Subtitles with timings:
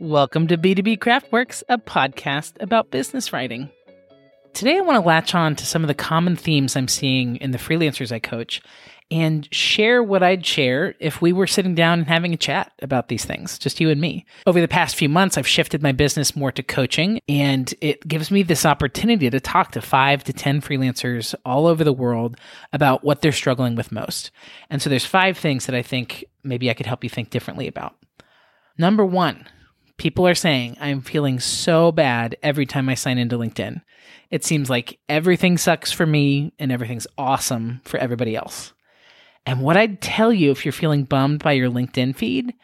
[0.00, 3.70] Welcome to B2B Craftworks, a podcast about business writing.
[4.52, 7.52] Today, I want to latch on to some of the common themes I'm seeing in
[7.52, 8.60] the freelancers I coach
[9.12, 13.06] and share what I'd share if we were sitting down and having a chat about
[13.06, 14.26] these things, just you and me.
[14.48, 18.32] Over the past few months, I've shifted my business more to coaching, and it gives
[18.32, 22.36] me this opportunity to talk to five to 10 freelancers all over the world
[22.72, 24.32] about what they're struggling with most.
[24.70, 27.68] And so there's five things that I think maybe I could help you think differently
[27.68, 27.94] about.
[28.76, 29.46] Number one,
[29.96, 33.82] people are saying I'm feeling so bad every time I sign into LinkedIn.
[34.30, 38.72] It seems like everything sucks for me and everything's awesome for everybody else.
[39.46, 42.54] And what I'd tell you if you're feeling bummed by your LinkedIn feed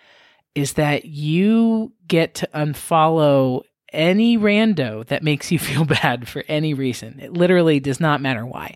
[0.54, 6.74] is that you get to unfollow any rando that makes you feel bad for any
[6.74, 7.20] reason.
[7.20, 8.74] It literally does not matter why.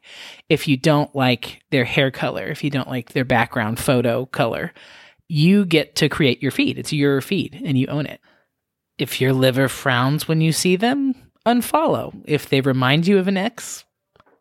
[0.49, 4.73] If you don't like their hair color, if you don't like their background photo color,
[5.29, 6.79] you get to create your feed.
[6.79, 8.21] It's your feed and you own it.
[8.99, 11.15] If your liver frowns when you see them,
[11.47, 12.23] unfollow.
[12.25, 13.85] If they remind you of an ex,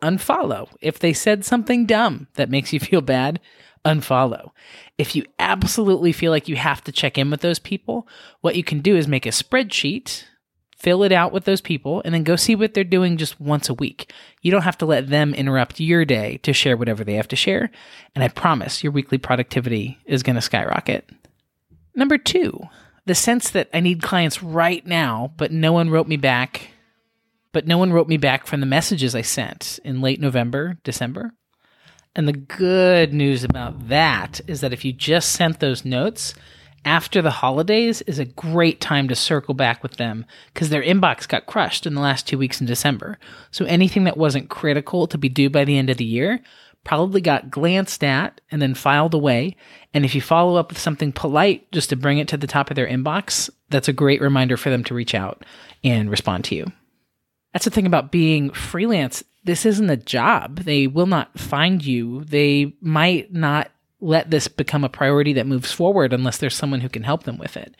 [0.02, 0.70] unfollow.
[0.82, 3.40] If they said something dumb that makes you feel bad,
[3.86, 4.52] unfollow.
[4.98, 8.08] If you absolutely feel like you have to check in with those people,
[8.42, 10.24] what you can do is make a spreadsheet,
[10.78, 13.70] fill it out with those people, and then go see what they're doing just once
[13.70, 14.12] a week.
[14.42, 17.36] You don't have to let them interrupt your day to share whatever they have to
[17.36, 17.72] share.
[18.16, 21.10] And I promise your weekly productivity is going to skyrocket.
[21.96, 22.60] Number two,
[23.06, 26.74] the sense that I need clients right now, but no one wrote me back
[27.54, 31.34] but no one wrote me back from the messages I sent in late November, December.
[32.16, 36.34] And the good news about that is that if you just sent those notes,
[36.86, 41.28] after the holidays is a great time to circle back with them because their inbox
[41.28, 43.18] got crushed in the last two weeks in December.
[43.52, 46.42] So anything that wasn't critical to be due by the end of the year
[46.84, 49.56] probably got glanced at and then filed away.
[49.94, 52.70] And if you follow up with something polite just to bring it to the top
[52.70, 55.46] of their inbox, that's a great reminder for them to reach out
[55.84, 56.72] and respond to you.
[57.54, 59.24] That's the thing about being freelance.
[59.44, 60.60] This isn't a job.
[60.60, 62.24] They will not find you.
[62.24, 63.70] They might not
[64.04, 67.38] let this become a priority that moves forward unless there's someone who can help them
[67.38, 67.76] with it.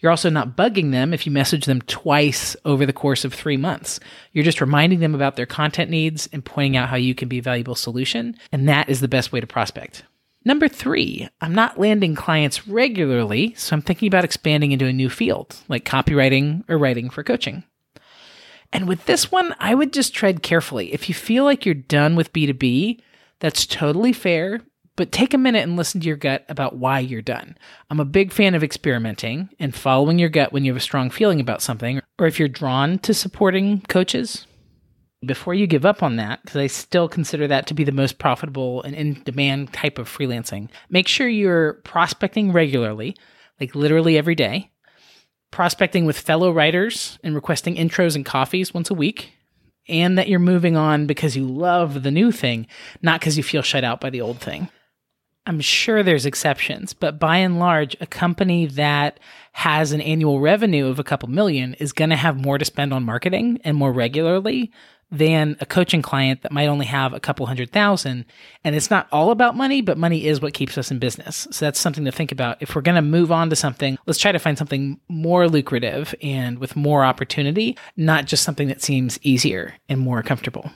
[0.00, 3.56] You're also not bugging them if you message them twice over the course of three
[3.56, 4.00] months.
[4.32, 7.38] You're just reminding them about their content needs and pointing out how you can be
[7.38, 8.36] a valuable solution.
[8.52, 10.04] And that is the best way to prospect.
[10.44, 15.10] Number three, I'm not landing clients regularly, so I'm thinking about expanding into a new
[15.10, 17.64] field like copywriting or writing for coaching.
[18.72, 20.92] And with this one, I would just tread carefully.
[20.92, 23.00] If you feel like you're done with B2B,
[23.40, 24.60] that's totally fair,
[24.98, 27.56] but take a minute and listen to your gut about why you're done.
[27.88, 31.08] I'm a big fan of experimenting and following your gut when you have a strong
[31.08, 34.44] feeling about something, or if you're drawn to supporting coaches.
[35.24, 38.18] Before you give up on that, because I still consider that to be the most
[38.18, 43.16] profitable and in demand type of freelancing, make sure you're prospecting regularly,
[43.60, 44.72] like literally every day
[45.50, 49.32] prospecting with fellow writers and requesting intros and coffees once a week,
[49.88, 52.66] and that you're moving on because you love the new thing,
[53.00, 54.68] not because you feel shut out by the old thing.
[55.48, 59.18] I'm sure there's exceptions, but by and large, a company that
[59.52, 62.92] has an annual revenue of a couple million is going to have more to spend
[62.92, 64.70] on marketing and more regularly
[65.10, 68.26] than a coaching client that might only have a couple hundred thousand.
[68.62, 71.48] And it's not all about money, but money is what keeps us in business.
[71.50, 72.58] So that's something to think about.
[72.60, 76.14] If we're going to move on to something, let's try to find something more lucrative
[76.22, 80.70] and with more opportunity, not just something that seems easier and more comfortable.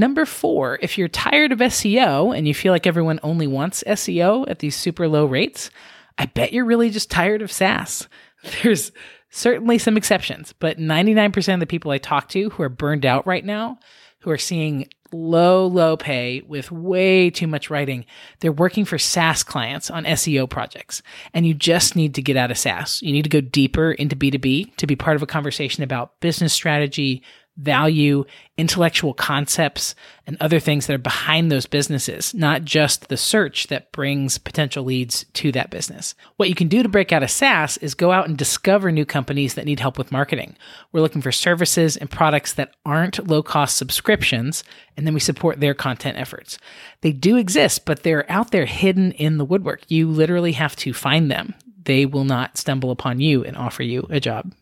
[0.00, 4.48] Number four, if you're tired of SEO and you feel like everyone only wants SEO
[4.48, 5.70] at these super low rates,
[6.16, 8.08] I bet you're really just tired of SaaS.
[8.62, 8.92] There's
[9.28, 13.26] certainly some exceptions, but 99% of the people I talk to who are burned out
[13.26, 13.78] right now,
[14.20, 18.06] who are seeing low, low pay with way too much writing,
[18.38, 21.02] they're working for SaaS clients on SEO projects.
[21.34, 23.02] And you just need to get out of SaaS.
[23.02, 26.54] You need to go deeper into B2B to be part of a conversation about business
[26.54, 27.22] strategy,
[27.60, 28.24] value,
[28.56, 29.94] intellectual concepts,
[30.26, 34.84] and other things that are behind those businesses, not just the search that brings potential
[34.84, 36.14] leads to that business.
[36.36, 39.04] What you can do to break out of SaaS is go out and discover new
[39.04, 40.56] companies that need help with marketing.
[40.92, 44.64] We're looking for services and products that aren't low cost subscriptions,
[44.96, 46.58] and then we support their content efforts.
[47.02, 49.82] They do exist, but they're out there hidden in the woodwork.
[49.88, 51.54] You literally have to find them.
[51.84, 54.52] They will not stumble upon you and offer you a job.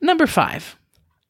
[0.00, 0.76] Number five,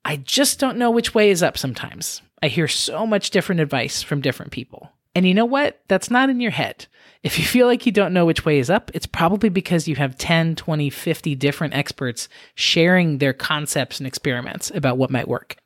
[0.04, 2.20] I just don't know which way is up sometimes.
[2.42, 4.90] I hear so much different advice from different people.
[5.14, 5.80] And you know what?
[5.88, 6.86] That's not in your head.
[7.22, 9.96] If you feel like you don't know which way is up, it's probably because you
[9.96, 15.56] have 10, 20, 50 different experts sharing their concepts and experiments about what might work.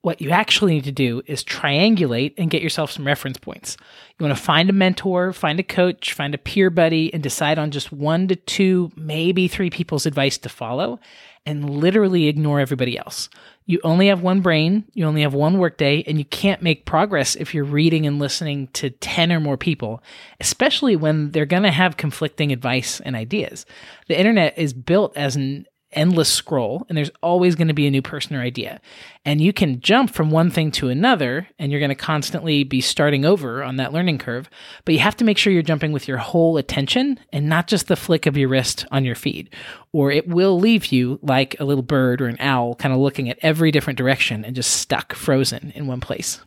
[0.00, 3.76] what you actually need to do is triangulate and get yourself some reference points.
[4.18, 7.58] You want to find a mentor, find a coach, find a peer buddy, and decide
[7.58, 11.00] on just one to two, maybe three people's advice to follow
[11.44, 13.28] and literally ignore everybody else.
[13.68, 17.36] You only have one brain, you only have one workday, and you can't make progress
[17.36, 20.02] if you're reading and listening to 10 or more people,
[20.40, 23.66] especially when they're going to have conflicting advice and ideas.
[24.06, 27.90] The internet is built as an endless scroll and there's always going to be a
[27.90, 28.80] new person or idea.
[29.24, 32.80] And you can jump from one thing to another and you're going to constantly be
[32.80, 34.50] starting over on that learning curve,
[34.84, 37.88] but you have to make sure you're jumping with your whole attention and not just
[37.88, 39.50] the flick of your wrist on your feed,
[39.92, 43.28] or it will leave you like a little bird or an owl kind of looking
[43.28, 46.40] at every different direction and just stuck frozen in one place.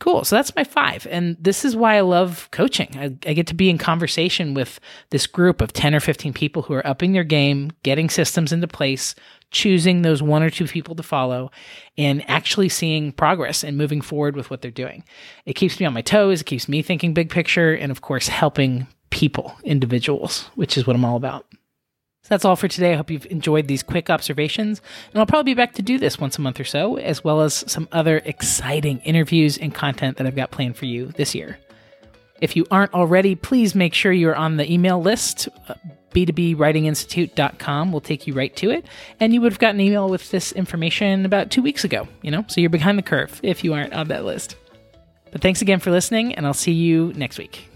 [0.00, 0.24] Cool.
[0.24, 1.08] So that's my five.
[1.10, 2.88] And this is why I love coaching.
[2.94, 4.78] I, I, get to be in conversation with
[5.10, 8.68] this group of 10 or 15 people who are upping their game, getting systems into
[8.68, 9.16] place,
[9.50, 11.50] choosing those one or two people to follow,
[11.96, 15.02] and actually seeing progress and moving forward with what they're doing.
[15.46, 16.42] It keeps me on my toes.
[16.42, 17.74] It keeps me thinking big picture.
[17.74, 21.44] And of course, helping people, individuals, which is what I'm all about.
[22.28, 22.92] So that's all for today.
[22.92, 24.82] I hope you've enjoyed these quick observations.
[25.10, 27.40] And I'll probably be back to do this once a month or so, as well
[27.40, 31.58] as some other exciting interviews and content that I've got planned for you this year.
[32.42, 35.48] If you aren't already, please make sure you're on the email list.
[35.70, 35.74] Uh,
[36.12, 38.84] B2BWritingInstitute.com will take you right to it.
[39.20, 42.30] And you would have gotten an email with this information about two weeks ago, you
[42.30, 42.44] know?
[42.48, 44.54] So you're behind the curve if you aren't on that list.
[45.32, 47.70] But thanks again for listening, and I'll see you next week.